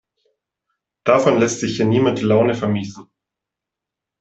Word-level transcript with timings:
Davon 1.05 1.37
lässt 1.37 1.59
sich 1.59 1.75
hier 1.75 1.85
niemand 1.85 2.17
die 2.17 2.23
Laune 2.23 2.55
vermiesen. 2.55 3.05